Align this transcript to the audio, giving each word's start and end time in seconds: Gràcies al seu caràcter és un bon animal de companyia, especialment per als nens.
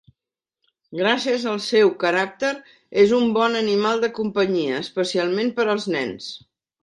Gràcies 0.99 1.43
al 1.51 1.59
seu 1.65 1.91
caràcter 2.03 2.49
és 3.03 3.13
un 3.19 3.29
bon 3.37 3.59
animal 3.61 4.03
de 4.05 4.11
companyia, 4.21 4.81
especialment 4.87 5.55
per 5.61 5.69
als 5.75 5.89
nens. 5.97 6.33